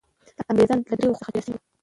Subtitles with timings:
[0.49, 1.67] انګریزان له دریو خواوو څخه را چاپېر سوي وو.